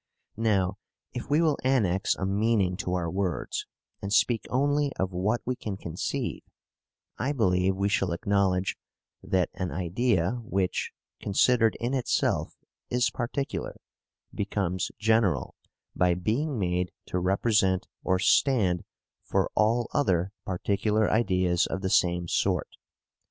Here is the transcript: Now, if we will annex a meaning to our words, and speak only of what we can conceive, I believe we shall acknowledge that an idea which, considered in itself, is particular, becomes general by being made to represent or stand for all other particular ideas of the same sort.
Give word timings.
Now, 0.37 0.79
if 1.13 1.29
we 1.29 1.41
will 1.41 1.59
annex 1.63 2.15
a 2.15 2.25
meaning 2.25 2.75
to 2.77 2.95
our 2.95 3.07
words, 3.07 3.67
and 4.01 4.11
speak 4.11 4.47
only 4.49 4.91
of 4.95 5.11
what 5.13 5.41
we 5.45 5.55
can 5.55 5.77
conceive, 5.77 6.41
I 7.19 7.33
believe 7.33 7.75
we 7.75 7.87
shall 7.87 8.11
acknowledge 8.11 8.77
that 9.21 9.51
an 9.53 9.69
idea 9.71 10.41
which, 10.43 10.91
considered 11.19 11.77
in 11.79 11.93
itself, 11.93 12.55
is 12.89 13.11
particular, 13.11 13.79
becomes 14.33 14.89
general 14.97 15.53
by 15.95 16.15
being 16.15 16.57
made 16.57 16.91
to 17.05 17.19
represent 17.19 17.87
or 18.03 18.17
stand 18.17 18.83
for 19.23 19.51
all 19.53 19.87
other 19.93 20.31
particular 20.47 21.11
ideas 21.11 21.67
of 21.67 21.81
the 21.81 21.91
same 21.91 22.27
sort. 22.27 22.69